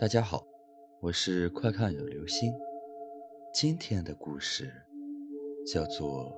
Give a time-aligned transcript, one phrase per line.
[0.00, 0.46] 大家好，
[1.02, 2.54] 我是快看有流星。
[3.52, 4.72] 今天的故事
[5.70, 6.32] 叫做《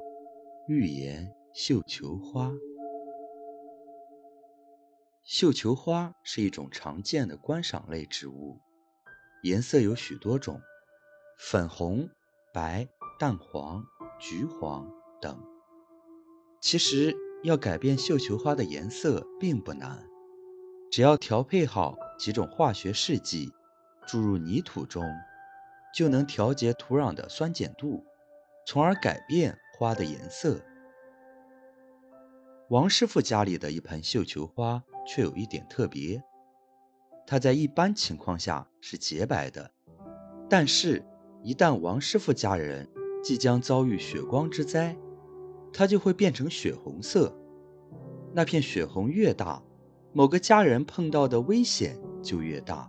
[0.67, 2.49] 寓言绣球花》。
[5.23, 8.59] 绣球花是一种常见的观赏类植物，
[9.45, 10.61] 颜色有许多种，
[11.39, 12.09] 粉红、
[12.53, 13.85] 白、淡黄、
[14.19, 14.91] 橘黄
[15.21, 15.41] 等。
[16.61, 20.05] 其实要改变绣球花的颜色并不难，
[20.93, 21.99] 只要调配好。
[22.19, 23.53] 几种化学试剂
[24.07, 25.03] 注入泥土中，
[25.93, 28.07] 就能调节土壤的酸碱度，
[28.65, 30.61] 从而改变花的颜色。
[32.69, 36.23] 王师傅家里的一盆绣球花却有一点特别，
[37.27, 39.73] 它在一般情况下是洁白的，
[40.49, 41.05] 但是，
[41.43, 42.89] 一旦王师傅家人
[43.21, 44.97] 即将遭遇血光之灾，
[45.73, 47.37] 它就会变成血红色。
[48.33, 49.61] 那片血红越大，
[50.13, 51.99] 某个家人碰到的危险。
[52.23, 52.89] 就越大。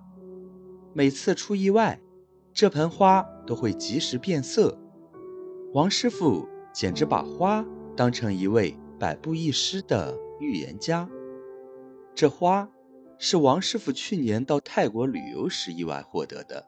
[0.93, 1.99] 每次出意外，
[2.53, 4.77] 这盆花都会及时变色。
[5.73, 7.65] 王师傅简直把花
[7.97, 11.09] 当成一位百步一诗的预言家。
[12.13, 12.69] 这花
[13.17, 16.67] 是王师傅去年到泰国旅游时意外获得的。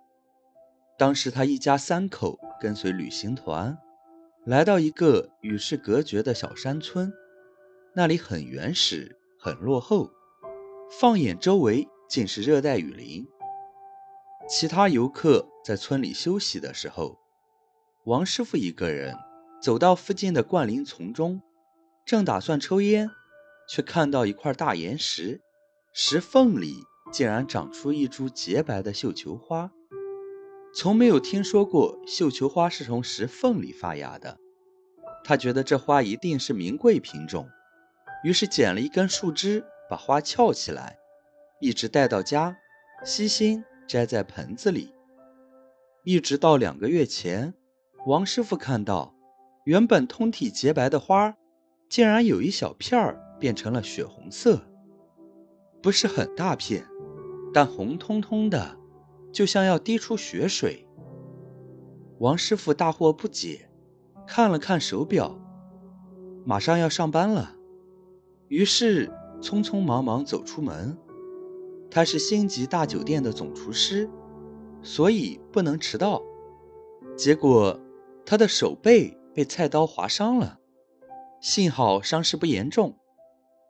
[0.98, 3.78] 当时他一家三口跟随旅行团，
[4.44, 7.14] 来到一个与世隔绝的小山村，
[7.94, 10.10] 那里很原始，很落后。
[10.90, 11.88] 放眼周围。
[12.08, 13.28] 竟是热带雨林。
[14.48, 17.18] 其他游客在村里休息的时候，
[18.06, 19.18] 王师傅一个人
[19.60, 21.42] 走到附近的灌林丛中，
[22.06, 23.10] 正打算抽烟，
[23.68, 25.42] 却看到一块大岩石，
[25.94, 29.72] 石缝里竟然长出一株洁白的绣球花。
[30.76, 34.38] 从没有听说过绣球花是从石缝里发芽的，
[35.24, 37.50] 他觉得这花一定是名贵品种，
[38.24, 40.98] 于是捡了一根树枝，把花翘起来。
[41.60, 42.56] 一直带到家，
[43.04, 44.94] 悉心摘在盆子里。
[46.04, 47.54] 一直到两个月前，
[48.06, 49.16] 王师傅看到，
[49.64, 51.36] 原本通体洁白的花，
[51.90, 54.62] 竟然有一小片儿变成了血红色。
[55.82, 56.86] 不是很大片，
[57.54, 58.78] 但红彤彤的，
[59.32, 60.88] 就像要滴出血水。
[62.20, 63.70] 王师傅大惑不解，
[64.28, 65.40] 看了看手表，
[66.46, 67.56] 马上要上班了，
[68.48, 70.98] 于是匆匆忙忙走出门。
[71.90, 74.10] 他是星级大酒店的总厨师，
[74.82, 76.22] 所以不能迟到。
[77.16, 77.80] 结果
[78.26, 80.60] 他的手背被菜刀划伤了，
[81.40, 82.98] 幸好伤势不严重。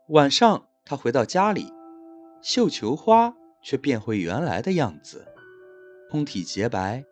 [0.10, 1.72] 晚上他回到家里，
[2.42, 5.26] 绣球花却变回原来的样子，
[6.10, 7.04] 通体洁白，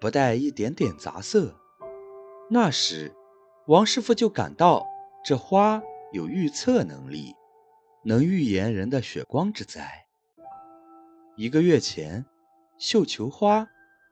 [0.00, 1.56] 不带一点点杂色。
[2.50, 3.12] 那时，
[3.66, 4.84] 王师傅就感到
[5.24, 5.82] 这花
[6.12, 7.34] 有预测能力，
[8.02, 10.06] 能预言人的血光之灾。
[11.36, 12.24] 一个月前，
[12.78, 13.66] 绣球花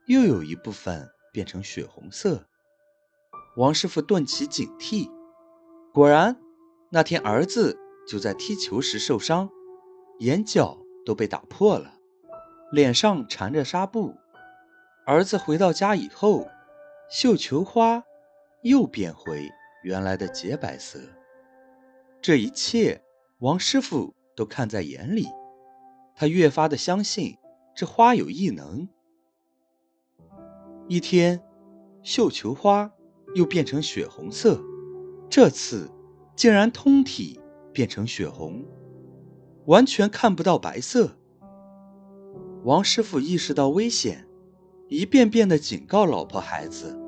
[0.06, 2.46] 又有一部分变成血红色。
[3.56, 5.10] 王师傅顿起警惕，
[5.92, 6.36] 果然，
[6.90, 9.50] 那天儿子就在踢球时受伤，
[10.20, 11.94] 眼角都被打破了，
[12.72, 14.14] 脸上缠着纱布。
[15.06, 16.46] 儿子回到家以后，
[17.10, 18.04] 绣球花
[18.62, 19.50] 又变回
[19.82, 21.00] 原来的洁白色。
[22.20, 23.02] 这一切，
[23.40, 25.28] 王师傅都看在眼里。
[26.14, 27.36] 他越发的相信
[27.74, 28.88] 这花有异能。
[30.88, 31.40] 一天，
[32.02, 32.90] 绣球花
[33.36, 34.60] 又变成血红色，
[35.30, 35.88] 这次
[36.34, 37.40] 竟然通体
[37.72, 38.64] 变成血红，
[39.66, 41.16] 完全看不到白色。
[42.64, 44.26] 王师傅意识到危险，
[44.88, 46.98] 一遍遍的警告老婆孩子：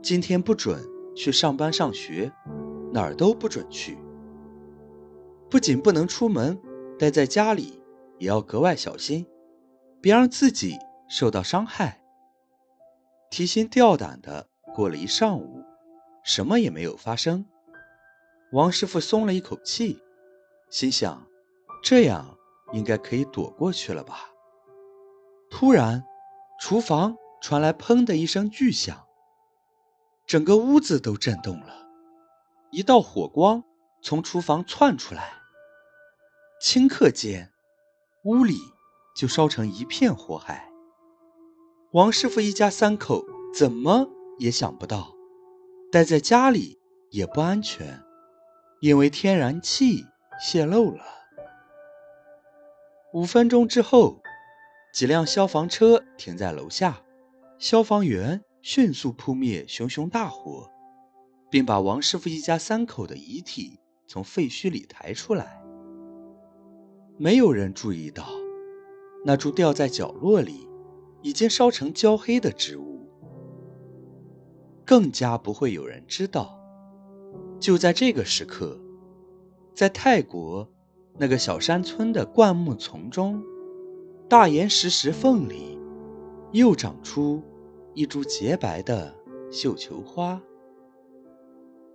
[0.00, 0.80] 今天不准
[1.16, 2.30] 去上班上学，
[2.92, 3.98] 哪儿都不准去。
[5.54, 6.60] 不仅不能出门，
[6.98, 7.80] 待在家里。
[8.18, 9.24] 也要格外小心，
[10.00, 10.76] 别让自己
[11.08, 12.02] 受到伤害。
[13.30, 15.62] 提心吊胆的过了一上午，
[16.24, 17.46] 什么也没有发生。
[18.50, 20.02] 王师傅松了一口气，
[20.70, 21.24] 心想：
[21.84, 22.36] 这样
[22.72, 24.30] 应该可以躲过去了吧。
[25.52, 26.04] 突然，
[26.58, 29.06] 厨房传来“砰”的一声巨响，
[30.26, 31.86] 整个屋子都震动了，
[32.72, 33.62] 一道火光
[34.02, 35.32] 从厨房窜出来，
[36.64, 37.52] 顷刻间。
[38.22, 38.56] 屋里
[39.14, 40.66] 就烧成一片火海。
[41.92, 43.22] 王师傅一家三口
[43.54, 44.08] 怎么
[44.38, 45.12] 也想不到，
[45.92, 46.78] 待在家里
[47.10, 48.00] 也不安全，
[48.80, 50.06] 因为天然气
[50.40, 51.04] 泄漏了。
[53.12, 54.22] 五分钟之后，
[54.90, 57.02] 几辆消防车停在楼下，
[57.58, 60.70] 消防员迅速扑灭熊熊大火，
[61.50, 63.78] 并把王师傅一家三口的遗体
[64.08, 65.62] 从废墟里抬出来。
[67.16, 68.26] 没有人注意到，
[69.24, 70.68] 那株掉在角落里、
[71.22, 73.08] 已经烧成焦黑的植物。
[74.84, 76.58] 更加不会有人知道，
[77.60, 78.78] 就在这个时刻，
[79.74, 80.68] 在泰国
[81.16, 83.40] 那个小山村的灌木丛中，
[84.28, 85.78] 大岩石石缝里
[86.50, 87.40] 又长出
[87.94, 89.14] 一株洁白的
[89.52, 90.42] 绣球花。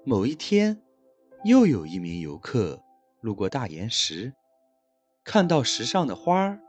[0.06, 0.82] 某一天，
[1.44, 2.82] 又有一名游客
[3.20, 4.34] 路过大岩石，
[5.32, 6.60] 看到石上的花儿，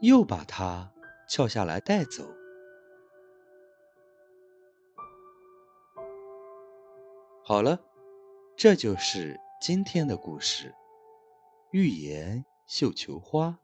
[0.00, 0.92] 又把它
[1.28, 2.24] 撬下来带走。
[7.42, 7.80] 好了，
[8.56, 10.72] 这就是今天的故事——
[11.74, 13.58] 预言绣球花。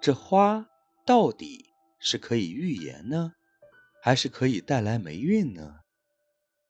[0.00, 0.68] 这花
[1.04, 3.34] 到底是可以预言呢，
[4.00, 5.80] 还是可以带来霉运呢？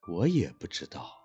[0.09, 1.22] 我也不知道。